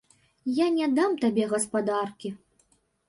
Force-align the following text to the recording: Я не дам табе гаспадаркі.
Я 0.59 0.67
не 0.77 0.87
дам 0.99 1.11
табе 1.25 1.43
гаспадаркі. 1.53 2.29